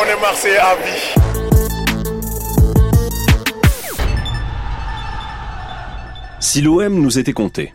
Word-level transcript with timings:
on 0.00 0.04
est 0.04 0.20
Marseillais 0.20 0.56
à 0.56 0.74
vie. 0.76 1.14
Si 6.38 6.62
l'OM 6.62 6.94
nous 6.94 7.18
était 7.18 7.32
compté. 7.32 7.72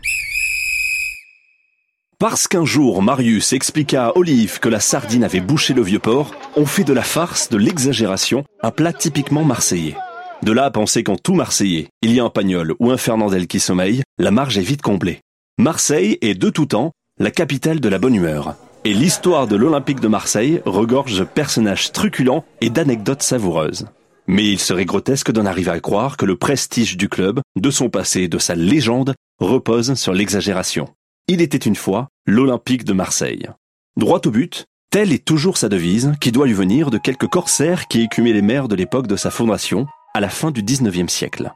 Parce 2.18 2.48
qu'un 2.48 2.64
jour 2.64 3.02
Marius 3.02 3.52
expliqua 3.52 4.06
à 4.06 4.16
Olive 4.16 4.58
que 4.58 4.68
la 4.68 4.80
sardine 4.80 5.22
avait 5.22 5.40
bouché 5.40 5.74
le 5.74 5.82
vieux 5.82 5.98
port, 5.98 6.34
on 6.56 6.66
fait 6.66 6.84
de 6.84 6.92
la 6.92 7.02
farce, 7.02 7.48
de 7.48 7.58
l'exagération, 7.58 8.44
un 8.62 8.70
plat 8.70 8.92
typiquement 8.92 9.44
marseillais. 9.44 9.96
De 10.42 10.52
là 10.52 10.64
à 10.64 10.70
penser 10.70 11.02
qu'en 11.02 11.16
tout 11.16 11.34
Marseillais, 11.34 11.88
il 12.02 12.12
y 12.12 12.20
a 12.20 12.24
un 12.24 12.30
Pagnol 12.30 12.74
ou 12.78 12.90
un 12.90 12.98
Fernandel 12.98 13.46
qui 13.46 13.60
sommeille, 13.60 14.02
la 14.18 14.30
marge 14.30 14.58
est 14.58 14.62
vite 14.62 14.82
comblée. 14.82 15.20
Marseille 15.58 16.18
est 16.20 16.34
de 16.34 16.50
tout 16.50 16.66
temps 16.66 16.92
la 17.18 17.30
capitale 17.30 17.80
de 17.80 17.88
la 17.88 17.98
bonne 17.98 18.14
humeur. 18.14 18.56
Et 18.86 18.94
l'histoire 18.94 19.48
de 19.48 19.56
l'Olympique 19.56 19.98
de 19.98 20.06
Marseille 20.06 20.62
regorge 20.64 21.18
de 21.18 21.24
personnages 21.24 21.90
truculents 21.90 22.44
et 22.60 22.70
d'anecdotes 22.70 23.24
savoureuses. 23.24 23.88
Mais 24.28 24.44
il 24.44 24.60
serait 24.60 24.84
grotesque 24.84 25.32
d'en 25.32 25.44
arriver 25.44 25.72
à 25.72 25.80
croire 25.80 26.16
que 26.16 26.24
le 26.24 26.36
prestige 26.36 26.96
du 26.96 27.08
club, 27.08 27.40
de 27.56 27.70
son 27.72 27.90
passé, 27.90 28.28
de 28.28 28.38
sa 28.38 28.54
légende, 28.54 29.16
repose 29.40 29.94
sur 29.94 30.12
l'exagération. 30.12 30.86
Il 31.26 31.40
était 31.40 31.58
une 31.58 31.74
fois 31.74 32.06
l'Olympique 32.28 32.84
de 32.84 32.92
Marseille. 32.92 33.48
Droit 33.96 34.20
au 34.24 34.30
but, 34.30 34.66
telle 34.90 35.12
est 35.12 35.24
toujours 35.24 35.56
sa 35.56 35.68
devise, 35.68 36.12
qui 36.20 36.30
doit 36.30 36.46
lui 36.46 36.54
venir 36.54 36.90
de 36.90 36.98
quelques 36.98 37.26
corsaires 37.26 37.88
qui 37.88 38.02
écumaient 38.02 38.32
les 38.32 38.40
mers 38.40 38.68
de 38.68 38.76
l'époque 38.76 39.08
de 39.08 39.16
sa 39.16 39.32
fondation, 39.32 39.88
à 40.14 40.20
la 40.20 40.28
fin 40.28 40.52
du 40.52 40.62
19e 40.62 41.08
siècle. 41.08 41.50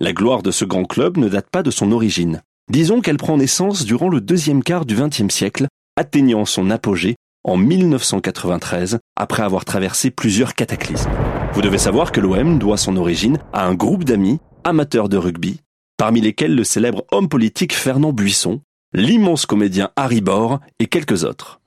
La 0.00 0.14
gloire 0.14 0.42
de 0.42 0.50
ce 0.50 0.64
grand 0.64 0.86
club 0.86 1.18
ne 1.18 1.28
date 1.28 1.50
pas 1.50 1.62
de 1.62 1.70
son 1.70 1.92
origine. 1.92 2.40
Disons 2.70 3.02
qu'elle 3.02 3.18
prend 3.18 3.36
naissance 3.36 3.84
durant 3.84 4.08
le 4.08 4.22
deuxième 4.22 4.62
quart 4.62 4.86
du 4.86 4.94
XXe 4.94 5.28
siècle, 5.28 5.66
atteignant 5.96 6.44
son 6.44 6.70
apogée 6.70 7.16
en 7.44 7.56
1993 7.56 8.98
après 9.16 9.42
avoir 9.42 9.64
traversé 9.64 10.10
plusieurs 10.10 10.54
cataclysmes. 10.54 11.10
Vous 11.52 11.62
devez 11.62 11.78
savoir 11.78 12.12
que 12.12 12.20
l'OM 12.20 12.58
doit 12.58 12.76
son 12.76 12.96
origine 12.96 13.38
à 13.52 13.66
un 13.66 13.74
groupe 13.74 14.04
d'amis 14.04 14.38
amateurs 14.64 15.08
de 15.08 15.16
rugby, 15.16 15.60
parmi 15.96 16.20
lesquels 16.20 16.54
le 16.54 16.64
célèbre 16.64 17.04
homme 17.12 17.28
politique 17.28 17.74
Fernand 17.74 18.12
Buisson, 18.12 18.60
l'immense 18.92 19.46
comédien 19.46 19.90
Harry 19.96 20.20
Bor 20.20 20.60
et 20.78 20.86
quelques 20.86 21.24
autres. 21.24 21.60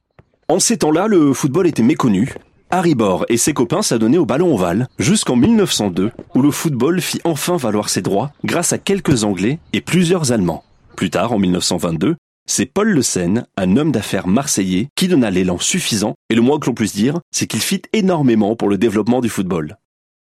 En 0.48 0.60
ces 0.60 0.78
temps-là, 0.78 1.08
le 1.08 1.34
football 1.34 1.68
était 1.68 1.84
méconnu. 1.84 2.34
Harry 2.70 2.96
Bor 2.96 3.26
et 3.30 3.38
ses 3.38 3.54
copains 3.54 3.82
s'adonnaient 3.82 4.18
au 4.18 4.26
ballon 4.26 4.54
ovale 4.54 4.88
jusqu'en 5.00 5.36
1902, 5.36 6.12
où 6.36 6.42
le 6.42 6.52
football 6.52 7.02
fit 7.02 7.22
enfin 7.24 7.58
valoir 7.58 7.90
ses 7.90 8.02
droits 8.02 8.32
grâce 8.44 8.74
à 8.74 8.78
quelques 8.78 9.24
Anglais 9.24 9.60
et 9.74 9.82
plusieurs 9.82 10.32
Allemands. 10.32 10.64
Plus 10.96 11.10
tard, 11.10 11.34
en 11.34 11.40
1922, 11.40 12.16
c'est 12.46 12.66
Paul 12.66 12.90
Le 12.90 13.02
Seine, 13.02 13.48
un 13.58 13.78
homme 13.78 13.92
d'affaires 13.92 14.28
marseillais, 14.28 14.90
qui 14.96 15.08
donna 15.08 15.32
l'élan 15.32 15.58
suffisant, 15.58 16.16
et 16.30 16.36
le 16.36 16.42
moins 16.42 16.60
que 16.60 16.68
l'on 16.68 16.74
puisse 16.74 16.94
dire, 16.94 17.20
c'est 17.32 17.48
qu'il 17.48 17.62
fit 17.62 17.82
énormément 17.94 18.56
pour 18.56 18.70
le 18.70 18.78
développement 18.78 19.22
du 19.22 19.30
football. 19.30 19.78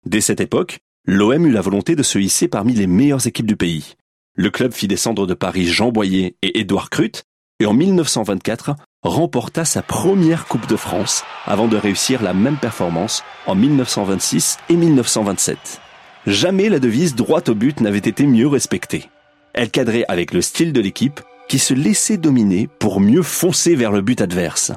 Dès 0.06 0.22
cette 0.22 0.40
époque, 0.40 0.80
l'OM 1.06 1.46
eut 1.46 1.52
la 1.52 1.62
volonté 1.62 1.96
de 1.96 2.04
se 2.04 2.18
hisser 2.18 2.48
parmi 2.48 2.74
les 2.74 2.88
meilleures 2.88 3.28
équipes 3.28 3.48
du 3.48 3.58
pays. 3.58 3.96
Le 4.36 4.50
club 4.50 4.74
fit 4.74 4.88
descendre 4.88 5.28
de 5.28 5.34
Paris 5.34 5.66
Jean 5.66 5.92
Boyer 5.92 6.36
et 6.42 6.60
Édouard 6.60 6.90
Crut, 6.90 7.24
et 7.60 7.66
en 7.66 7.74
1924 7.74 8.76
remporta 9.04 9.66
sa 9.66 9.82
première 9.82 10.46
Coupe 10.46 10.68
de 10.68 10.76
France 10.76 11.24
avant 11.46 11.68
de 11.68 11.78
réussir 11.78 12.22
la 12.22 12.34
même 12.34 12.58
performance 12.58 13.24
en 13.46 13.56
1926 13.56 14.58
et 14.70 14.76
1927. 14.76 15.80
Jamais 16.28 16.70
la 16.70 16.80
devise 16.80 17.16
droite 17.16 17.50
au 17.50 17.56
but 17.56 17.82
n'avait 17.82 17.98
été 18.00 18.26
mieux 18.26 18.48
respectée. 18.48 19.10
Elle 19.54 19.70
cadrait 19.70 20.06
avec 20.08 20.34
le 20.34 20.42
style 20.42 20.74
de 20.74 20.82
l'équipe 20.82 21.22
qui 21.48 21.60
se 21.60 21.74
laissait 21.74 22.18
dominer 22.18 22.68
pour 22.80 23.00
mieux 23.00 23.22
foncer 23.22 23.76
vers 23.76 23.92
le 23.92 24.02
but 24.02 24.22
adverse. 24.22 24.72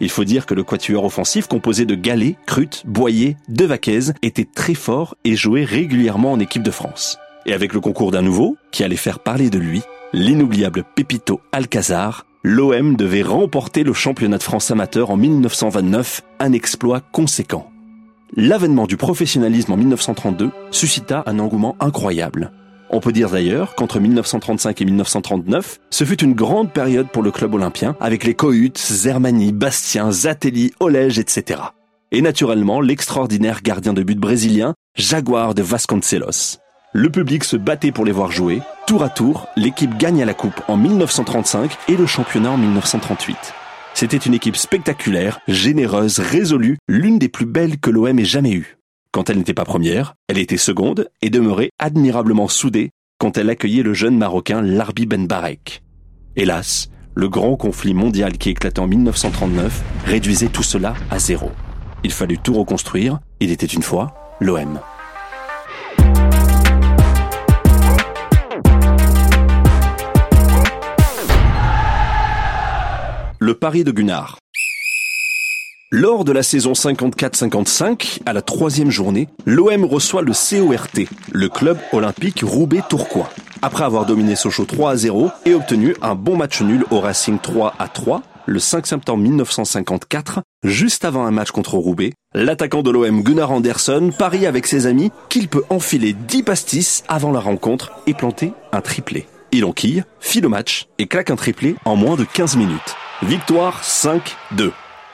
Il 0.00 0.10
faut 0.10 0.24
dire 0.24 0.46
que 0.46 0.54
le 0.54 0.64
quatuor 0.64 1.04
offensif 1.04 1.46
composé 1.46 1.84
de 1.84 1.94
Gallet, 1.94 2.36
Crut, 2.46 2.84
Boyer, 2.86 3.36
Devaquez 3.48 4.12
était 4.22 4.46
très 4.46 4.74
fort 4.74 5.14
et 5.24 5.36
jouait 5.36 5.64
régulièrement 5.64 6.32
en 6.32 6.40
équipe 6.40 6.62
de 6.62 6.70
France. 6.70 7.18
Et 7.44 7.52
avec 7.52 7.74
le 7.74 7.80
concours 7.80 8.10
d'un 8.10 8.22
nouveau, 8.22 8.56
qui 8.70 8.82
allait 8.82 8.96
faire 8.96 9.18
parler 9.18 9.50
de 9.50 9.58
lui, 9.58 9.82
l'inoubliable 10.12 10.84
Pepito 10.96 11.40
Alcazar, 11.52 12.24
l'OM 12.42 12.96
devait 12.96 13.22
remporter 13.22 13.82
le 13.82 13.92
championnat 13.92 14.38
de 14.38 14.42
France 14.42 14.70
amateur 14.70 15.10
en 15.10 15.16
1929, 15.18 16.22
un 16.38 16.52
exploit 16.52 17.00
conséquent. 17.12 17.70
L'avènement 18.36 18.86
du 18.86 18.96
professionnalisme 18.96 19.72
en 19.72 19.76
1932 19.76 20.50
suscita 20.70 21.22
un 21.26 21.38
engouement 21.38 21.76
incroyable. 21.80 22.52
On 22.92 22.98
peut 22.98 23.12
dire 23.12 23.30
d'ailleurs 23.30 23.76
qu'entre 23.76 24.00
1935 24.00 24.80
et 24.80 24.84
1939, 24.84 25.78
ce 25.90 26.04
fut 26.04 26.24
une 26.24 26.34
grande 26.34 26.72
période 26.72 27.08
pour 27.08 27.22
le 27.22 27.30
club 27.30 27.54
olympien, 27.54 27.94
avec 28.00 28.24
les 28.24 28.34
Cohut, 28.34 28.76
Zermani, 28.76 29.52
Bastien, 29.52 30.10
Zatelli, 30.10 30.72
Olège, 30.80 31.20
etc. 31.20 31.60
Et 32.10 32.20
naturellement, 32.20 32.80
l'extraordinaire 32.80 33.62
gardien 33.62 33.92
de 33.92 34.02
but 34.02 34.18
brésilien, 34.18 34.74
Jaguar 34.96 35.54
de 35.54 35.62
Vasconcelos. 35.62 36.58
Le 36.92 37.10
public 37.10 37.44
se 37.44 37.56
battait 37.56 37.92
pour 37.92 38.04
les 38.04 38.10
voir 38.10 38.32
jouer. 38.32 38.60
Tour 38.88 39.04
à 39.04 39.08
tour, 39.08 39.46
l'équipe 39.56 39.96
gagne 39.96 40.24
la 40.24 40.34
coupe 40.34 40.60
en 40.66 40.76
1935 40.76 41.70
et 41.86 41.96
le 41.96 42.06
championnat 42.06 42.50
en 42.50 42.58
1938. 42.58 43.36
C'était 43.94 44.16
une 44.16 44.34
équipe 44.34 44.56
spectaculaire, 44.56 45.38
généreuse, 45.46 46.18
résolue, 46.18 46.78
l'une 46.88 47.20
des 47.20 47.28
plus 47.28 47.46
belles 47.46 47.78
que 47.78 47.90
l'OM 47.90 48.18
ait 48.18 48.24
jamais 48.24 48.52
eue. 48.52 48.79
Quand 49.12 49.28
elle 49.28 49.38
n'était 49.38 49.54
pas 49.54 49.64
première, 49.64 50.14
elle 50.28 50.38
était 50.38 50.56
seconde 50.56 51.10
et 51.20 51.30
demeurait 51.30 51.70
admirablement 51.80 52.46
soudée 52.46 52.90
quand 53.18 53.36
elle 53.36 53.50
accueillait 53.50 53.82
le 53.82 53.92
jeune 53.92 54.16
Marocain 54.16 54.62
Larbi 54.62 55.04
Ben 55.04 55.26
Barek. 55.26 55.82
Hélas, 56.36 56.90
le 57.16 57.28
grand 57.28 57.56
conflit 57.56 57.92
mondial 57.92 58.38
qui 58.38 58.50
éclatait 58.50 58.78
en 58.78 58.86
1939 58.86 59.82
réduisait 60.06 60.48
tout 60.48 60.62
cela 60.62 60.94
à 61.10 61.18
zéro. 61.18 61.50
Il 62.04 62.12
fallut 62.12 62.38
tout 62.38 62.54
reconstruire, 62.54 63.18
il 63.40 63.50
était 63.50 63.66
une 63.66 63.82
fois 63.82 64.14
l'OM. 64.40 64.78
Le 73.40 73.54
pari 73.54 73.82
de 73.82 73.90
Gunnar. 73.90 74.39
Lors 75.92 76.24
de 76.24 76.30
la 76.30 76.44
saison 76.44 76.70
54-55, 76.70 78.20
à 78.24 78.32
la 78.32 78.42
troisième 78.42 78.92
journée, 78.92 79.26
l'OM 79.44 79.84
reçoit 79.84 80.22
le 80.22 80.30
CORT, 80.30 81.08
le 81.32 81.48
club 81.48 81.78
olympique 81.92 82.42
Roubaix-Tourcoing. 82.44 83.28
Après 83.60 83.82
avoir 83.82 84.06
dominé 84.06 84.36
Sochaux 84.36 84.66
3 84.66 84.92
à 84.92 84.96
0 84.96 85.32
et 85.46 85.54
obtenu 85.54 85.96
un 86.00 86.14
bon 86.14 86.36
match 86.36 86.62
nul 86.62 86.84
au 86.92 87.00
Racing 87.00 87.40
3 87.40 87.74
à 87.80 87.88
3, 87.88 88.22
le 88.46 88.60
5 88.60 88.86
septembre 88.86 89.24
1954, 89.24 90.42
juste 90.62 91.04
avant 91.04 91.26
un 91.26 91.32
match 91.32 91.50
contre 91.50 91.74
Roubaix, 91.74 92.12
l'attaquant 92.34 92.84
de 92.84 92.90
l'OM 92.92 93.24
Gunnar 93.24 93.50
Anderson 93.50 94.12
parie 94.16 94.46
avec 94.46 94.68
ses 94.68 94.86
amis 94.86 95.10
qu'il 95.28 95.48
peut 95.48 95.64
enfiler 95.70 96.12
10 96.12 96.44
pastis 96.44 97.02
avant 97.08 97.32
la 97.32 97.40
rencontre 97.40 97.90
et 98.06 98.14
planter 98.14 98.52
un 98.70 98.80
triplé. 98.80 99.26
Il 99.50 99.64
enquille, 99.64 100.04
file 100.20 100.42
le 100.42 100.50
match 100.50 100.86
et 100.98 101.08
claque 101.08 101.30
un 101.30 101.36
triplé 101.36 101.74
en 101.84 101.96
moins 101.96 102.14
de 102.14 102.22
15 102.22 102.54
minutes. 102.54 102.94
Victoire 103.24 103.82
5-2. 103.82 104.70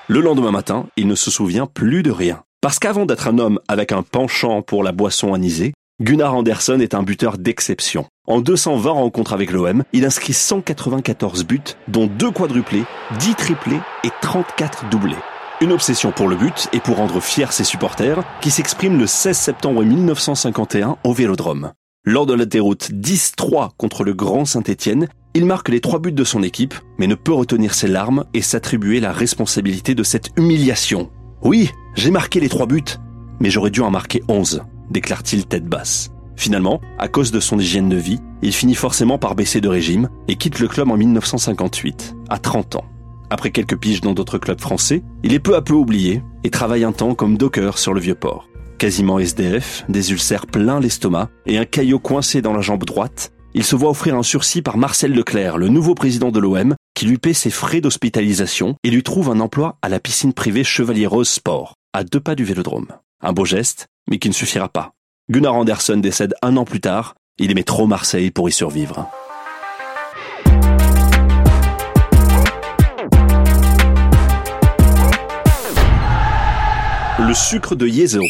Le 0.09 0.21
lendemain 0.21 0.53
matin, 0.53 0.87
il 0.97 1.09
ne 1.09 1.17
se 1.17 1.33
souvient 1.33 1.67
plus 1.67 2.05
de 2.05 2.13
rien. 2.13 2.45
Parce 2.61 2.79
qu'avant 2.79 3.07
d'être 3.07 3.27
un 3.27 3.39
homme 3.39 3.59
avec 3.67 3.91
un 3.91 4.05
penchant 4.05 4.63
pour 4.63 4.85
la 4.85 4.93
boisson 4.93 5.35
anisée, 5.35 5.73
Gunnar 6.01 6.33
Anderson 6.33 6.79
est 6.79 6.95
un 6.95 7.03
buteur 7.03 7.39
d'exception. 7.39 8.05
En 8.29 8.41
220 8.41 8.89
rencontres 8.89 9.33
avec 9.33 9.51
l'OM, 9.51 9.83
il 9.93 10.05
inscrit 10.05 10.33
194 10.33 11.45
buts, 11.45 11.75
dont 11.89 12.07
2 12.07 12.31
quadruplés, 12.31 12.85
10 13.19 13.35
triplés 13.35 13.81
et 14.05 14.11
34 14.23 14.89
doublés. 14.91 15.17
Une 15.61 15.73
obsession 15.73 16.13
pour 16.13 16.29
le 16.29 16.37
but 16.37 16.69
et 16.73 16.79
pour 16.79 16.99
rendre 16.99 17.19
fiers 17.19 17.51
ses 17.51 17.65
supporters, 17.65 18.23
qui 18.41 18.53
s'exprime 18.53 18.99
le 19.01 19.09
16 19.09 19.37
septembre 19.37 19.83
1951 19.83 20.99
au 21.03 21.13
Vélodrome. 21.15 21.73
Lors 22.09 22.25
de 22.25 22.35
la 22.35 22.45
déroute 22.45 22.93
10-3 22.93 23.71
contre 23.77 24.05
le 24.05 24.15
Grand 24.15 24.45
Saint-Étienne, 24.45 25.09
il 25.35 25.45
marque 25.45 25.69
les 25.69 25.81
trois 25.81 25.99
buts 25.99 26.13
de 26.13 26.23
son 26.23 26.45
équipe, 26.45 26.77
mais 26.99 27.09
ne 27.09 27.17
peut 27.17 27.33
retenir 27.33 27.75
ses 27.75 27.89
larmes 27.89 28.27
et 28.33 28.43
s'attribuer 28.43 29.01
la 29.01 29.11
responsabilité 29.11 29.97
de 29.97 30.05
cette 30.05 30.31
humiliation. 30.37 31.11
Oui, 31.43 31.69
j'ai 31.97 32.13
marqué 32.13 32.39
les 32.39 32.49
trois 32.49 32.67
buts, 32.67 32.85
mais 33.41 33.51
j'aurais 33.51 33.73
dû 33.73 33.81
en 33.81 33.91
marquer 33.91 34.23
onze, 34.29 34.63
déclare-t-il 34.89 35.47
tête 35.47 35.67
basse. 35.67 36.13
Finalement, 36.37 36.81
à 36.97 37.09
cause 37.09 37.33
de 37.33 37.41
son 37.41 37.59
hygiène 37.59 37.89
de 37.89 37.97
vie, 37.97 38.21
il 38.41 38.53
finit 38.53 38.77
forcément 38.77 39.19
par 39.19 39.35
baisser 39.35 39.61
de 39.61 39.69
régime 39.69 40.09
et 40.29 40.37
quitte 40.37 40.61
le 40.61 40.69
club 40.69 40.93
en 40.93 40.97
1958, 40.97 42.15
à 42.29 42.39
30 42.39 42.77
ans. 42.77 42.85
Après 43.31 43.51
quelques 43.51 43.79
piges 43.81 44.01
dans 44.01 44.15
d'autres 44.15 44.39
clubs 44.39 44.61
français, 44.61 45.03
il 45.25 45.35
est 45.35 45.41
peu 45.41 45.57
à 45.57 45.61
peu 45.61 45.75
oublié 45.75 46.23
et 46.45 46.51
travaille 46.51 46.85
un 46.85 46.93
temps 46.93 47.17
comme 47.17 47.37
docker 47.37 47.79
sur 47.79 47.93
le 47.93 48.01
vieux 48.01 48.15
port. 48.15 48.47
Quasiment 48.79 49.19
SDF, 49.19 49.85
des 49.89 50.13
ulcères 50.13 50.47
plein 50.47 50.81
l'estomac 50.81 51.31
et 51.47 51.57
un 51.57 51.65
caillot 51.65 51.99
coincé 51.99 52.43
dans 52.43 52.53
la 52.53 52.61
jambe 52.61 52.85
droite, 52.85 53.33
il 53.55 53.65
se 53.65 53.75
voit 53.75 53.89
offrir 53.89 54.15
un 54.17 54.23
sursis 54.23 54.61
par 54.61 54.77
Marcel 54.77 55.15
Leclerc, 55.15 55.57
le 55.57 55.69
nouveau 55.69 55.95
président 55.95 56.31
de 56.31 56.39
l'OM, 56.39 56.75
qui 56.95 57.07
lui 57.07 57.17
paie 57.17 57.33
ses 57.33 57.49
frais 57.49 57.81
d'hospitalisation 57.81 58.77
et 58.85 58.91
lui 58.91 59.03
trouve 59.03 59.31
un 59.31 59.41
emploi 59.41 59.79
à 59.81 59.89
la 59.89 59.99
piscine 59.99 60.35
privée 60.35 60.63
Chevalier 60.63 61.07
Rose 61.07 61.31
Sport, 61.31 61.73
à 61.95 62.05
deux 62.05 62.21
pas 62.21 62.35
du 62.35 62.45
vélodrome. 62.45 62.89
Un 63.23 63.33
beau 63.33 63.47
geste, 63.47 63.87
mais 64.11 64.19
qui 64.19 64.29
ne 64.29 64.35
suffira 64.35 64.69
pas. 64.69 64.93
Gunnar 65.31 65.55
Anderson 65.55 65.97
décède 65.97 66.35
un 66.43 66.59
an 66.59 66.67
plus 66.67 66.81
tard, 66.81 67.15
il 67.39 67.51
aimait 67.51 67.63
trop 67.63 67.87
Marseille 67.87 68.31
pour 68.31 68.47
y 68.47 68.53
survivre. 68.53 69.09
Le 77.19 77.33
sucre 77.33 77.75
de 77.75 77.89
Yezo. 77.89 78.21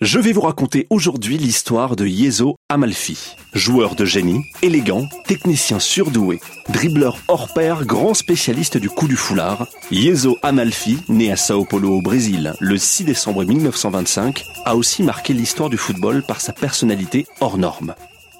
Je 0.00 0.20
vais 0.20 0.30
vous 0.30 0.42
raconter 0.42 0.86
aujourd'hui 0.90 1.38
l'histoire 1.38 1.96
de 1.96 2.06
Yezo 2.06 2.54
Amalfi. 2.68 3.34
Joueur 3.52 3.96
de 3.96 4.04
génie, 4.04 4.44
élégant, 4.62 5.08
technicien 5.26 5.80
surdoué, 5.80 6.38
dribbleur 6.68 7.18
hors 7.26 7.52
pair, 7.52 7.84
grand 7.84 8.14
spécialiste 8.14 8.78
du 8.78 8.88
coup 8.90 9.08
du 9.08 9.16
foulard, 9.16 9.66
Yezo 9.90 10.38
Amalfi, 10.44 10.98
né 11.08 11.32
à 11.32 11.36
Sao 11.36 11.64
Paulo 11.64 11.94
au 11.94 12.00
Brésil 12.00 12.54
le 12.60 12.78
6 12.78 13.06
décembre 13.06 13.44
1925, 13.44 14.44
a 14.64 14.76
aussi 14.76 15.02
marqué 15.02 15.32
l'histoire 15.32 15.68
du 15.68 15.76
football 15.76 16.22
par 16.22 16.40
sa 16.40 16.52
personnalité 16.52 17.26
hors 17.40 17.58
norme. 17.58 17.96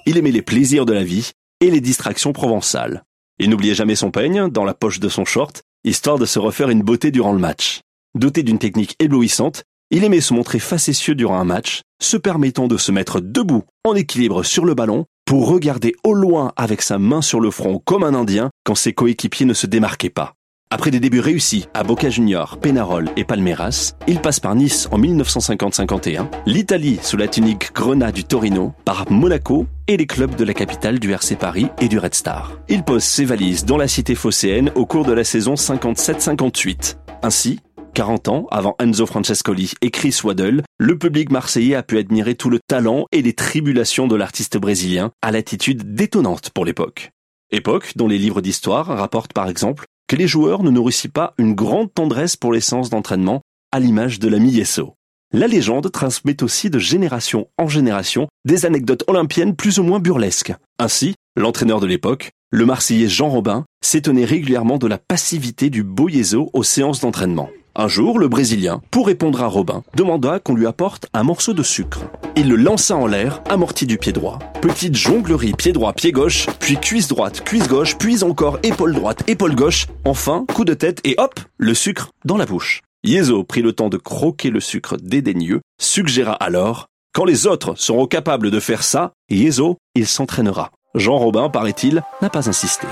Il 0.06 0.16
aimait 0.16 0.30
les 0.30 0.42
plaisirs 0.42 0.86
de 0.86 0.92
la 0.92 1.02
vie 1.02 1.32
et 1.60 1.72
les 1.72 1.80
distractions 1.80 2.32
provençales. 2.32 3.02
Il 3.40 3.50
n'oubliait 3.50 3.74
jamais 3.74 3.96
son 3.96 4.12
peigne 4.12 4.48
dans 4.48 4.64
la 4.64 4.74
poche 4.74 5.00
de 5.00 5.08
son 5.08 5.24
short, 5.24 5.62
histoire 5.82 6.20
de 6.20 6.26
se 6.26 6.38
refaire 6.38 6.70
une 6.70 6.82
beauté 6.82 7.10
durant 7.10 7.32
le 7.32 7.40
match. 7.40 7.80
Doté 8.14 8.44
d'une 8.44 8.60
technique 8.60 8.94
éblouissante, 9.00 9.64
il 9.90 10.04
aimait 10.04 10.20
se 10.20 10.34
montrer 10.34 10.58
facétieux 10.58 11.14
durant 11.14 11.38
un 11.38 11.44
match, 11.44 11.82
se 12.00 12.16
permettant 12.16 12.68
de 12.68 12.76
se 12.76 12.92
mettre 12.92 13.20
debout 13.20 13.64
en 13.84 13.94
équilibre 13.94 14.42
sur 14.42 14.64
le 14.64 14.74
ballon 14.74 15.06
pour 15.24 15.48
regarder 15.48 15.94
au 16.04 16.14
loin 16.14 16.52
avec 16.56 16.82
sa 16.82 16.98
main 16.98 17.22
sur 17.22 17.40
le 17.40 17.50
front 17.50 17.80
comme 17.84 18.04
un 18.04 18.14
Indien 18.14 18.50
quand 18.64 18.74
ses 18.74 18.92
coéquipiers 18.92 19.46
ne 19.46 19.54
se 19.54 19.66
démarquaient 19.66 20.10
pas. 20.10 20.34
Après 20.70 20.90
des 20.90 21.00
débuts 21.00 21.20
réussis 21.20 21.66
à 21.72 21.82
Boca 21.82 22.10
Junior, 22.10 22.58
Penarol 22.58 23.08
et 23.16 23.24
Palmeiras, 23.24 23.94
il 24.06 24.20
passe 24.20 24.38
par 24.38 24.54
Nice 24.54 24.86
en 24.92 24.98
1950-51, 24.98 26.28
l'Italie 26.44 26.98
sous 27.02 27.16
la 27.16 27.26
tunique 27.26 27.72
Grenat 27.72 28.12
du 28.12 28.24
Torino, 28.24 28.74
par 28.84 29.10
Monaco 29.10 29.66
et 29.86 29.96
les 29.96 30.04
clubs 30.04 30.34
de 30.34 30.44
la 30.44 30.52
capitale 30.52 30.98
du 30.98 31.10
RC 31.10 31.36
Paris 31.36 31.68
et 31.80 31.88
du 31.88 31.98
Red 31.98 32.14
Star. 32.14 32.58
Il 32.68 32.82
pose 32.82 33.02
ses 33.02 33.24
valises 33.24 33.64
dans 33.64 33.78
la 33.78 33.88
cité 33.88 34.14
phocéenne 34.14 34.70
au 34.74 34.84
cours 34.84 35.06
de 35.06 35.12
la 35.12 35.24
saison 35.24 35.54
57-58. 35.54 36.96
Ainsi, 37.22 37.60
40 37.94 38.28
ans 38.28 38.46
avant 38.50 38.76
Enzo 38.78 39.06
Francescoli 39.06 39.72
et 39.82 39.90
Chris 39.90 40.20
Waddle, 40.22 40.62
le 40.78 40.98
public 40.98 41.30
marseillais 41.30 41.74
a 41.74 41.82
pu 41.82 41.98
admirer 41.98 42.34
tout 42.34 42.50
le 42.50 42.60
talent 42.66 43.06
et 43.12 43.22
les 43.22 43.32
tribulations 43.32 44.06
de 44.06 44.16
l'artiste 44.16 44.56
brésilien 44.56 45.10
à 45.22 45.32
l'attitude 45.32 45.94
détonnante 45.94 46.50
pour 46.50 46.64
l'époque. 46.64 47.10
Époque 47.50 47.92
dont 47.96 48.08
les 48.08 48.18
livres 48.18 48.40
d'histoire 48.40 48.86
rapportent 48.86 49.32
par 49.32 49.48
exemple 49.48 49.84
que 50.06 50.16
les 50.16 50.28
joueurs 50.28 50.62
ne 50.62 50.70
nourrissent 50.70 51.08
pas 51.12 51.34
une 51.38 51.54
grande 51.54 51.92
tendresse 51.92 52.36
pour 52.36 52.52
les 52.52 52.60
séances 52.60 52.90
d'entraînement 52.90 53.42
à 53.72 53.80
l'image 53.80 54.18
de 54.18 54.28
l'ami 54.28 54.50
Yesso. 54.50 54.94
La 55.32 55.46
légende 55.46 55.92
transmet 55.92 56.42
aussi 56.42 56.70
de 56.70 56.78
génération 56.78 57.48
en 57.58 57.68
génération 57.68 58.28
des 58.46 58.64
anecdotes 58.64 59.04
olympiennes 59.08 59.54
plus 59.54 59.78
ou 59.78 59.82
moins 59.82 60.00
burlesques. 60.00 60.54
Ainsi, 60.78 61.14
l'entraîneur 61.36 61.80
de 61.80 61.86
l'époque, 61.86 62.30
le 62.50 62.64
Marseillais 62.64 63.08
Jean 63.08 63.28
Robin, 63.28 63.66
s'étonnait 63.84 64.24
régulièrement 64.24 64.78
de 64.78 64.86
la 64.86 64.96
passivité 64.96 65.68
du 65.68 65.82
beau 65.82 66.08
Yeso 66.08 66.48
aux 66.54 66.62
séances 66.62 67.00
d'entraînement. 67.00 67.50
Un 67.80 67.86
jour, 67.86 68.18
le 68.18 68.26
Brésilien, 68.26 68.82
pour 68.90 69.06
répondre 69.06 69.40
à 69.40 69.46
Robin, 69.46 69.84
demanda 69.94 70.40
qu'on 70.40 70.56
lui 70.56 70.66
apporte 70.66 71.06
un 71.14 71.22
morceau 71.22 71.54
de 71.54 71.62
sucre. 71.62 72.00
Il 72.34 72.48
le 72.48 72.56
lança 72.56 72.96
en 72.96 73.06
l'air, 73.06 73.40
amorti 73.48 73.86
du 73.86 73.98
pied 73.98 74.12
droit. 74.12 74.40
Petite 74.60 74.96
jonglerie 74.96 75.52
pied 75.52 75.70
droit, 75.70 75.92
pied 75.92 76.10
gauche, 76.10 76.48
puis 76.58 76.76
cuisse 76.76 77.06
droite, 77.06 77.44
cuisse 77.44 77.68
gauche, 77.68 77.96
puis 77.96 78.24
encore 78.24 78.58
épaule 78.64 78.96
droite, 78.96 79.22
épaule 79.28 79.54
gauche, 79.54 79.86
enfin 80.04 80.44
coup 80.52 80.64
de 80.64 80.74
tête 80.74 81.00
et 81.04 81.14
hop, 81.18 81.38
le 81.56 81.72
sucre 81.72 82.10
dans 82.24 82.36
la 82.36 82.46
bouche. 82.46 82.82
Yezo 83.04 83.44
prit 83.44 83.62
le 83.62 83.72
temps 83.72 83.90
de 83.90 83.96
croquer 83.96 84.50
le 84.50 84.58
sucre 84.58 84.96
dédaigneux, 85.00 85.60
suggéra 85.80 86.32
alors 86.32 86.88
Quand 87.14 87.24
les 87.24 87.46
autres 87.46 87.76
seront 87.76 88.08
capables 88.08 88.50
de 88.50 88.58
faire 88.58 88.82
ça, 88.82 89.12
Yezo, 89.30 89.76
il 89.94 90.08
s'entraînera. 90.08 90.72
Jean 90.96 91.16
Robin, 91.16 91.48
paraît-il, 91.48 92.02
n'a 92.22 92.28
pas 92.28 92.48
insisté. 92.48 92.88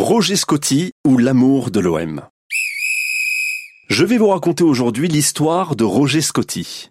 Roger 0.00 0.36
Scotti 0.36 0.92
ou 1.04 1.18
l'amour 1.18 1.72
de 1.72 1.80
l'OM. 1.80 2.22
Je 3.88 4.04
vais 4.04 4.16
vous 4.16 4.28
raconter 4.28 4.62
aujourd'hui 4.62 5.08
l'histoire 5.08 5.74
de 5.74 5.82
Roger 5.82 6.20
Scotti. 6.20 6.90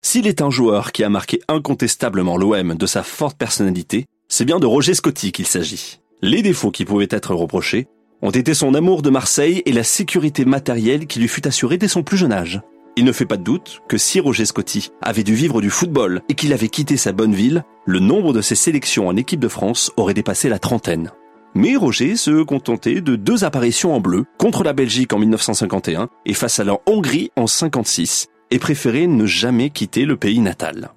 S'il 0.00 0.26
est 0.26 0.40
un 0.40 0.48
joueur 0.48 0.92
qui 0.92 1.04
a 1.04 1.10
marqué 1.10 1.42
incontestablement 1.48 2.38
l'OM 2.38 2.74
de 2.74 2.86
sa 2.86 3.02
forte 3.02 3.36
personnalité, 3.36 4.06
c'est 4.30 4.46
bien 4.46 4.58
de 4.58 4.64
Roger 4.64 4.94
Scotti 4.94 5.32
qu'il 5.32 5.46
s'agit. 5.46 6.00
Les 6.22 6.40
défauts 6.40 6.70
qui 6.70 6.86
pouvaient 6.86 7.08
être 7.10 7.34
reprochés 7.34 7.88
ont 8.22 8.30
été 8.30 8.54
son 8.54 8.72
amour 8.72 9.02
de 9.02 9.10
Marseille 9.10 9.62
et 9.66 9.72
la 9.72 9.84
sécurité 9.84 10.46
matérielle 10.46 11.06
qui 11.06 11.20
lui 11.20 11.28
fut 11.28 11.46
assurée 11.46 11.76
dès 11.76 11.88
son 11.88 12.02
plus 12.02 12.16
jeune 12.16 12.32
âge. 12.32 12.62
Il 12.96 13.04
ne 13.04 13.12
fait 13.12 13.26
pas 13.26 13.36
de 13.36 13.44
doute 13.44 13.82
que 13.86 13.98
si 13.98 14.18
Roger 14.18 14.46
Scotti 14.46 14.92
avait 15.02 15.24
dû 15.24 15.34
vivre 15.34 15.60
du 15.60 15.68
football 15.68 16.22
et 16.30 16.34
qu'il 16.34 16.54
avait 16.54 16.70
quitté 16.70 16.96
sa 16.96 17.12
bonne 17.12 17.34
ville, 17.34 17.64
le 17.84 18.00
nombre 18.00 18.32
de 18.32 18.40
ses 18.40 18.54
sélections 18.54 19.08
en 19.08 19.16
équipe 19.16 19.40
de 19.40 19.48
France 19.48 19.92
aurait 19.98 20.14
dépassé 20.14 20.48
la 20.48 20.58
trentaine. 20.58 21.12
Mais 21.54 21.76
Roger 21.76 22.16
se 22.16 22.42
contentait 22.42 23.00
de 23.00 23.16
deux 23.16 23.44
apparitions 23.44 23.94
en 23.94 24.00
bleu 24.00 24.24
contre 24.38 24.62
la 24.62 24.72
Belgique 24.72 25.12
en 25.12 25.18
1951 25.18 26.08
et 26.26 26.34
face 26.34 26.60
à 26.60 26.64
la 26.64 26.78
Hongrie 26.86 27.30
en 27.36 27.46
56 27.46 28.26
et 28.50 28.58
préférait 28.58 29.06
ne 29.06 29.26
jamais 29.26 29.70
quitter 29.70 30.04
le 30.04 30.16
pays 30.16 30.40
natal. 30.40 30.90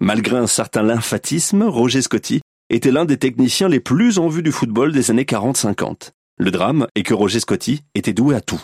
Malgré 0.00 0.36
un 0.36 0.46
certain 0.46 0.82
lymphatisme, 0.82 1.62
Roger 1.62 2.02
Scotti 2.02 2.40
était 2.70 2.90
l'un 2.90 3.04
des 3.04 3.18
techniciens 3.18 3.68
les 3.68 3.80
plus 3.80 4.18
en 4.18 4.28
vue 4.28 4.42
du 4.42 4.52
football 4.52 4.92
des 4.92 5.10
années 5.10 5.24
40-50. 5.24 6.10
Le 6.38 6.50
drame 6.50 6.86
est 6.94 7.02
que 7.02 7.14
Roger 7.14 7.40
Scotti 7.40 7.82
était 7.94 8.12
doué 8.12 8.34
à 8.34 8.40
tout. 8.40 8.60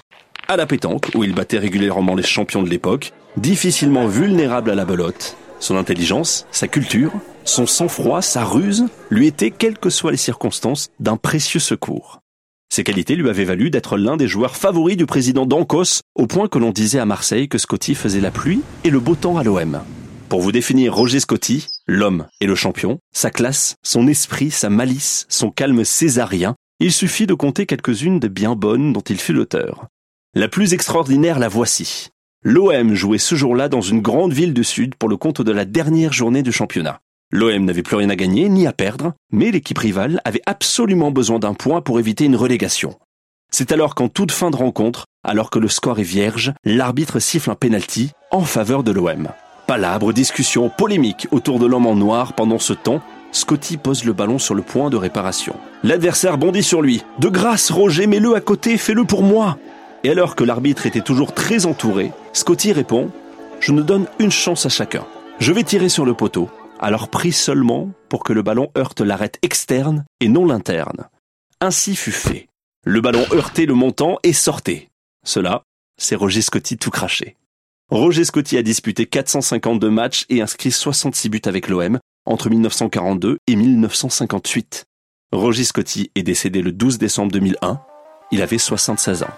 À 0.48 0.56
la 0.56 0.66
pétanque, 0.66 1.10
où 1.14 1.24
il 1.24 1.34
battait 1.34 1.58
régulièrement 1.58 2.14
les 2.14 2.22
champions 2.22 2.62
de 2.62 2.70
l'époque, 2.70 3.12
difficilement 3.36 4.06
vulnérable 4.06 4.70
à 4.70 4.74
la 4.74 4.84
belote, 4.84 5.36
son 5.60 5.76
intelligence, 5.76 6.46
sa 6.50 6.68
culture, 6.68 7.12
son 7.44 7.66
sang-froid, 7.66 8.22
sa 8.22 8.44
ruse 8.44 8.86
lui 9.10 9.26
étaient, 9.26 9.50
quelles 9.50 9.78
que 9.78 9.90
soient 9.90 10.10
les 10.10 10.16
circonstances, 10.16 10.88
d'un 11.00 11.16
précieux 11.16 11.60
secours. 11.60 12.20
Ces 12.70 12.84
qualités 12.84 13.16
lui 13.16 13.30
avaient 13.30 13.44
valu 13.44 13.70
d'être 13.70 13.96
l'un 13.96 14.16
des 14.16 14.28
joueurs 14.28 14.56
favoris 14.56 14.96
du 14.96 15.06
président 15.06 15.46
d'Ancos, 15.46 16.02
au 16.14 16.26
point 16.26 16.48
que 16.48 16.58
l'on 16.58 16.70
disait 16.70 16.98
à 16.98 17.06
Marseille 17.06 17.48
que 17.48 17.58
Scotty 17.58 17.94
faisait 17.94 18.20
la 18.20 18.30
pluie 18.30 18.60
et 18.84 18.90
le 18.90 19.00
beau 19.00 19.14
temps 19.14 19.38
à 19.38 19.42
l'OM. 19.42 19.80
Pour 20.28 20.42
vous 20.42 20.52
définir 20.52 20.94
Roger 20.94 21.20
Scotty, 21.20 21.66
l'homme 21.86 22.26
et 22.42 22.46
le 22.46 22.54
champion, 22.54 22.98
sa 23.14 23.30
classe, 23.30 23.76
son 23.82 24.06
esprit, 24.06 24.50
sa 24.50 24.68
malice, 24.68 25.24
son 25.30 25.50
calme 25.50 25.84
césarien, 25.84 26.54
il 26.80 26.92
suffit 26.92 27.26
de 27.26 27.32
compter 27.32 27.64
quelques-unes 27.64 28.20
des 28.20 28.28
bien 28.28 28.54
bonnes 28.54 28.92
dont 28.92 29.00
il 29.00 29.18
fut 29.18 29.32
l'auteur. 29.32 29.86
La 30.34 30.48
plus 30.48 30.74
extraordinaire 30.74 31.38
la 31.38 31.48
voici. 31.48 32.10
L'OM 32.44 32.94
jouait 32.94 33.18
ce 33.18 33.34
jour-là 33.34 33.68
dans 33.68 33.80
une 33.80 34.00
grande 34.00 34.32
ville 34.32 34.54
du 34.54 34.62
Sud 34.62 34.94
pour 34.94 35.08
le 35.08 35.16
compte 35.16 35.42
de 35.42 35.50
la 35.50 35.64
dernière 35.64 36.12
journée 36.12 36.44
du 36.44 36.52
championnat. 36.52 37.00
L'OM 37.32 37.64
n'avait 37.64 37.82
plus 37.82 37.96
rien 37.96 38.10
à 38.10 38.14
gagner 38.14 38.48
ni 38.48 38.68
à 38.68 38.72
perdre, 38.72 39.14
mais 39.32 39.50
l'équipe 39.50 39.78
rivale 39.78 40.20
avait 40.24 40.42
absolument 40.46 41.10
besoin 41.10 41.40
d'un 41.40 41.54
point 41.54 41.80
pour 41.80 41.98
éviter 41.98 42.26
une 42.26 42.36
relégation. 42.36 42.96
C'est 43.50 43.72
alors 43.72 43.96
qu'en 43.96 44.08
toute 44.08 44.30
fin 44.30 44.52
de 44.52 44.56
rencontre, 44.56 45.06
alors 45.24 45.50
que 45.50 45.58
le 45.58 45.66
score 45.66 45.98
est 45.98 46.04
vierge, 46.04 46.52
l'arbitre 46.64 47.18
siffle 47.18 47.50
un 47.50 47.56
penalty 47.56 48.12
en 48.30 48.42
faveur 48.42 48.84
de 48.84 48.92
l'OM. 48.92 49.28
Palabre, 49.66 50.12
discussion, 50.12 50.70
polémique 50.70 51.26
autour 51.32 51.58
de 51.58 51.66
l'homme 51.66 51.86
en 51.86 51.96
noir 51.96 52.34
pendant 52.34 52.60
ce 52.60 52.72
temps, 52.72 53.02
Scotty 53.32 53.78
pose 53.78 54.04
le 54.04 54.12
ballon 54.12 54.38
sur 54.38 54.54
le 54.54 54.62
point 54.62 54.90
de 54.90 54.96
réparation. 54.96 55.56
L'adversaire 55.82 56.38
bondit 56.38 56.62
sur 56.62 56.82
lui. 56.82 57.02
De 57.18 57.28
grâce, 57.28 57.72
Roger, 57.72 58.06
mets-le 58.06 58.36
à 58.36 58.40
côté, 58.40 58.78
fais-le 58.78 59.04
pour 59.04 59.24
moi. 59.24 59.58
Et 60.04 60.10
alors 60.10 60.36
que 60.36 60.44
l'arbitre 60.44 60.86
était 60.86 61.00
toujours 61.00 61.34
très 61.34 61.66
entouré, 61.66 62.12
Scotty 62.32 62.72
répond 62.72 63.10
Je 63.60 63.72
ne 63.72 63.82
donne 63.82 64.06
une 64.18 64.30
chance 64.30 64.64
à 64.66 64.68
chacun. 64.68 65.04
Je 65.40 65.52
vais 65.52 65.64
tirer 65.64 65.88
sur 65.88 66.04
le 66.04 66.14
poteau, 66.14 66.48
alors 66.78 67.08
pris 67.08 67.32
seulement 67.32 67.90
pour 68.08 68.22
que 68.22 68.32
le 68.32 68.42
ballon 68.42 68.70
heurte 68.76 69.00
l'arête 69.00 69.38
externe 69.42 70.04
et 70.20 70.28
non 70.28 70.46
l'interne. 70.46 71.08
Ainsi 71.60 71.96
fut 71.96 72.12
fait. 72.12 72.48
Le 72.84 73.00
ballon 73.00 73.24
heurtait 73.32 73.66
le 73.66 73.74
montant 73.74 74.18
et 74.22 74.32
sortait. 74.32 74.88
Cela, 75.24 75.62
c'est 76.00 76.14
Roger 76.14 76.42
Scotty 76.42 76.78
tout 76.78 76.90
craché. 76.90 77.36
Roger 77.90 78.24
Scotty 78.24 78.56
a 78.56 78.62
disputé 78.62 79.06
452 79.06 79.90
matchs 79.90 80.26
et 80.28 80.42
inscrit 80.42 80.70
66 80.70 81.28
buts 81.28 81.42
avec 81.46 81.68
l'OM 81.68 81.98
entre 82.24 82.50
1942 82.50 83.38
et 83.46 83.56
1958. 83.56 84.84
Roger 85.32 85.64
Scotty 85.64 86.10
est 86.14 86.22
décédé 86.22 86.62
le 86.62 86.72
12 86.72 86.98
décembre 86.98 87.32
2001. 87.32 87.80
Il 88.30 88.42
avait 88.42 88.58
76 88.58 89.22
ans. 89.22 89.28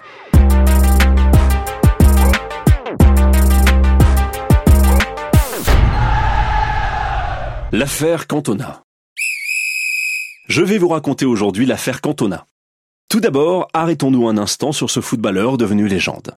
L'affaire 7.72 8.26
Cantona. 8.26 8.82
Je 10.48 10.62
vais 10.62 10.78
vous 10.78 10.88
raconter 10.88 11.24
aujourd'hui 11.24 11.66
l'affaire 11.66 12.00
Cantona. 12.00 12.46
Tout 13.08 13.20
d'abord, 13.20 13.68
arrêtons-nous 13.74 14.26
un 14.26 14.36
instant 14.36 14.72
sur 14.72 14.90
ce 14.90 15.00
footballeur 15.00 15.56
devenu 15.56 15.86
légende. 15.86 16.34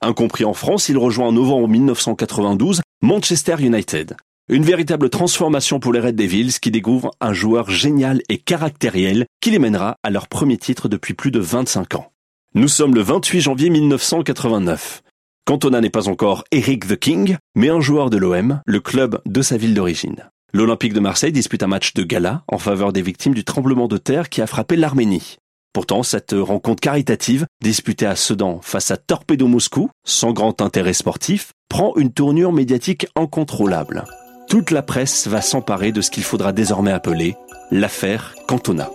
Incompris 0.00 0.44
en 0.44 0.54
France, 0.54 0.88
il 0.88 0.98
rejoint 0.98 1.26
en 1.26 1.32
novembre 1.32 1.66
1992 1.66 2.82
Manchester 3.02 3.56
United. 3.58 4.16
Une 4.48 4.62
véritable 4.62 5.10
transformation 5.10 5.80
pour 5.80 5.92
les 5.92 5.98
Red 5.98 6.14
Devils 6.14 6.60
qui 6.60 6.70
découvrent 6.70 7.10
un 7.20 7.32
joueur 7.32 7.68
génial 7.68 8.22
et 8.28 8.38
caractériel 8.38 9.26
qui 9.40 9.50
les 9.50 9.58
mènera 9.58 9.96
à 10.04 10.10
leur 10.10 10.28
premier 10.28 10.56
titre 10.56 10.88
depuis 10.88 11.14
plus 11.14 11.32
de 11.32 11.40
25 11.40 11.96
ans. 11.96 12.12
Nous 12.54 12.68
sommes 12.68 12.94
le 12.94 13.00
28 13.00 13.40
janvier 13.40 13.70
1989. 13.70 15.02
Cantona 15.46 15.80
n'est 15.80 15.90
pas 15.90 16.08
encore 16.08 16.44
Eric 16.52 16.86
the 16.86 16.96
King, 16.96 17.38
mais 17.56 17.70
un 17.70 17.80
joueur 17.80 18.08
de 18.08 18.18
l'OM, 18.18 18.60
le 18.64 18.78
club 18.78 19.20
de 19.26 19.42
sa 19.42 19.56
ville 19.56 19.74
d'origine. 19.74 20.30
L'Olympique 20.52 20.92
de 20.92 21.00
Marseille 21.00 21.32
dispute 21.32 21.64
un 21.64 21.68
match 21.68 21.94
de 21.94 22.04
gala 22.04 22.44
en 22.46 22.58
faveur 22.58 22.92
des 22.92 23.02
victimes 23.02 23.34
du 23.34 23.42
tremblement 23.42 23.88
de 23.88 23.98
terre 23.98 24.28
qui 24.28 24.42
a 24.42 24.46
frappé 24.46 24.76
l'Arménie. 24.76 25.38
Pourtant, 25.72 26.04
cette 26.04 26.36
rencontre 26.38 26.80
caritative, 26.80 27.46
disputée 27.62 28.06
à 28.06 28.14
Sedan 28.14 28.60
face 28.62 28.92
à 28.92 28.96
Torpedo 28.96 29.48
Moscou, 29.48 29.90
sans 30.06 30.32
grand 30.32 30.62
intérêt 30.62 30.94
sportif, 30.94 31.50
prend 31.68 31.96
une 31.96 32.12
tournure 32.12 32.52
médiatique 32.52 33.08
incontrôlable. 33.16 34.04
Toute 34.48 34.70
la 34.70 34.82
presse 34.82 35.26
va 35.26 35.40
s'emparer 35.40 35.90
de 35.90 36.00
ce 36.00 36.10
qu'il 36.10 36.22
faudra 36.22 36.52
désormais 36.52 36.92
appeler 36.92 37.36
l'affaire 37.72 38.34
Cantona. 38.46 38.90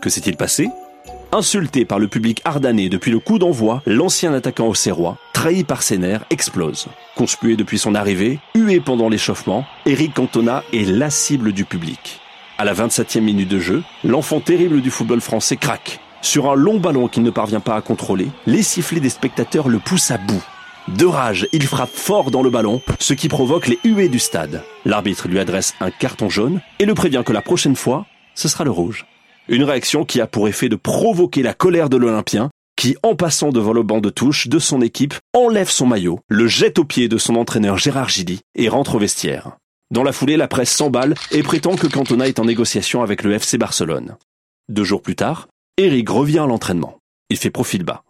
Que 0.00 0.08
s'est-il 0.08 0.36
passé? 0.36 0.68
Insulté 1.32 1.84
par 1.84 1.98
le 1.98 2.06
public 2.06 2.40
ardanais 2.44 2.88
depuis 2.88 3.10
le 3.10 3.18
coup 3.18 3.40
d'envoi, 3.40 3.82
l'ancien 3.84 4.32
attaquant 4.32 4.68
auxerrois, 4.68 5.18
trahi 5.32 5.64
par 5.64 5.82
ses 5.82 5.98
nerfs, 5.98 6.24
explose. 6.30 6.86
Conspué 7.16 7.56
depuis 7.56 7.78
son 7.78 7.96
arrivée, 7.96 8.38
hué 8.54 8.78
pendant 8.78 9.08
l'échauffement, 9.08 9.64
Eric 9.86 10.14
Cantona 10.14 10.62
est 10.72 10.88
la 10.88 11.10
cible 11.10 11.52
du 11.52 11.64
public. 11.64 12.20
À 12.58 12.64
la 12.64 12.74
27e 12.74 13.22
minute 13.22 13.48
de 13.48 13.58
jeu, 13.58 13.82
l'enfant 14.04 14.38
terrible 14.38 14.82
du 14.82 14.90
football 14.90 15.20
français 15.20 15.56
craque. 15.56 15.98
Sur 16.20 16.48
un 16.48 16.54
long 16.54 16.78
ballon 16.78 17.08
qu'il 17.08 17.24
ne 17.24 17.30
parvient 17.30 17.58
pas 17.60 17.74
à 17.74 17.80
contrôler, 17.80 18.28
les 18.46 18.62
sifflets 18.62 19.00
des 19.00 19.08
spectateurs 19.08 19.68
le 19.68 19.80
poussent 19.80 20.12
à 20.12 20.18
bout. 20.18 20.44
De 20.88 21.06
rage, 21.06 21.46
il 21.52 21.64
frappe 21.64 21.94
fort 21.94 22.30
dans 22.30 22.42
le 22.42 22.50
ballon, 22.50 22.82
ce 22.98 23.14
qui 23.14 23.28
provoque 23.28 23.68
les 23.68 23.78
huées 23.84 24.08
du 24.08 24.18
stade. 24.18 24.62
L'arbitre 24.84 25.28
lui 25.28 25.38
adresse 25.38 25.74
un 25.80 25.90
carton 25.90 26.28
jaune 26.28 26.60
et 26.80 26.84
le 26.84 26.94
prévient 26.94 27.22
que 27.24 27.32
la 27.32 27.40
prochaine 27.40 27.76
fois, 27.76 28.06
ce 28.34 28.48
sera 28.48 28.64
le 28.64 28.70
rouge. 28.72 29.06
Une 29.48 29.64
réaction 29.64 30.04
qui 30.04 30.20
a 30.20 30.26
pour 30.26 30.48
effet 30.48 30.68
de 30.68 30.76
provoquer 30.76 31.42
la 31.42 31.54
colère 31.54 31.88
de 31.88 31.96
l'Olympien, 31.96 32.50
qui, 32.76 32.96
en 33.04 33.14
passant 33.14 33.50
devant 33.50 33.72
le 33.72 33.84
banc 33.84 34.00
de 34.00 34.10
touche 34.10 34.48
de 34.48 34.58
son 34.58 34.82
équipe, 34.82 35.14
enlève 35.34 35.70
son 35.70 35.86
maillot, 35.86 36.20
le 36.28 36.48
jette 36.48 36.80
aux 36.80 36.84
pieds 36.84 37.08
de 37.08 37.18
son 37.18 37.36
entraîneur 37.36 37.78
Gérard 37.78 38.08
Gilly 38.08 38.40
et 38.56 38.68
rentre 38.68 38.96
au 38.96 38.98
vestiaire. 38.98 39.52
Dans 39.92 40.02
la 40.02 40.12
foulée, 40.12 40.36
la 40.36 40.48
presse 40.48 40.72
s'emballe 40.72 41.14
et 41.30 41.42
prétend 41.42 41.76
que 41.76 41.86
Cantona 41.86 42.26
est 42.26 42.40
en 42.40 42.44
négociation 42.44 43.02
avec 43.02 43.22
le 43.22 43.32
FC 43.34 43.56
Barcelone. 43.56 44.16
Deux 44.68 44.84
jours 44.84 45.02
plus 45.02 45.16
tard, 45.16 45.48
Eric 45.76 46.08
revient 46.08 46.40
à 46.40 46.46
l'entraînement. 46.46 46.98
Il 47.30 47.36
fait 47.36 47.50
profil 47.50 47.84
bas. 47.84 48.02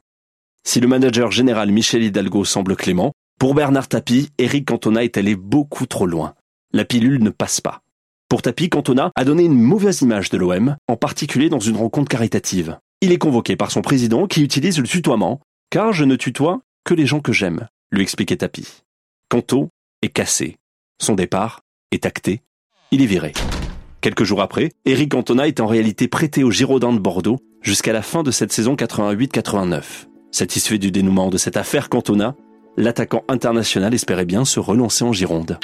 Si 0.65 0.81
le 0.81 0.87
manager 0.87 1.31
général 1.31 1.73
Michel 1.73 2.05
Hidalgo 2.05 2.45
semble 2.45 2.77
clément, 2.77 3.13
pour 3.39 3.55
Bernard 3.55 3.89
Tapie, 3.89 4.31
Eric 4.39 4.69
Cantona 4.69 5.03
est 5.03 5.17
allé 5.17 5.35
beaucoup 5.35 5.87
trop 5.87 6.07
loin. 6.07 6.35
La 6.73 6.85
pilule 6.85 7.23
ne 7.23 7.31
passe 7.31 7.61
pas. 7.61 7.81
Pour 8.29 8.41
Tapi, 8.41 8.69
Cantona 8.69 9.11
a 9.15 9.25
donné 9.25 9.45
une 9.45 9.61
mauvaise 9.61 10.01
image 10.03 10.31
de 10.31 10.39
l'OM, 10.39 10.77
en 10.89 10.97
particulier 10.97 11.49
dans 11.49 11.59
une 11.59 11.77
rencontre 11.77 12.09
caritative. 12.09 12.79
Il 13.01 13.13
est 13.13 13.19
convoqué 13.19 13.57
par 13.57 13.71
son 13.71 13.83
président 13.83 14.27
qui 14.27 14.43
utilise 14.43 14.79
le 14.79 14.87
tutoiement, 14.87 15.41
car 15.71 15.93
je 15.93 16.05
ne 16.05 16.17
tutoie 16.17 16.61
que 16.85 16.95
les 16.95 17.07
gens 17.07 17.21
que 17.21 17.33
j'aime, 17.33 17.67
lui 17.91 18.03
expliquait 18.03 18.37
Tapi. 18.37 18.85
Canto 19.29 19.69
est 20.01 20.09
cassé. 20.09 20.57
Son 21.01 21.15
départ 21.15 21.61
est 21.91 22.07
acté. 22.07 22.41
Il 22.93 23.03
est 23.03 23.07
viré. 23.07 23.33
Quelques 24.01 24.25
jours 24.25 24.41
après, 24.41 24.71
Eric 24.85 25.11
Cantona 25.11 25.49
est 25.49 25.61
en 25.61 25.67
réalité 25.67 26.09
prêté 26.09 26.45
au 26.45 26.51
Girondins 26.51 26.93
de 26.93 26.99
Bordeaux 27.01 27.41
jusqu'à 27.61 27.93
la 27.93 28.03
fin 28.03 28.23
de 28.23 28.31
cette 28.31 28.53
saison 28.53 28.77
88-89. 28.77 30.07
Satisfait 30.33 30.79
du 30.79 30.91
dénouement 30.91 31.29
de 31.29 31.37
cette 31.37 31.59
affaire 31.59 31.91
Cantona, 31.91 32.35
l'attaquant 32.79 33.23
international 33.29 33.93
espérait 33.93 34.25
bien 34.25 34.47
se 34.47 34.61
relancer 34.61 35.05
en 35.05 35.13
Gironde. 35.13 35.59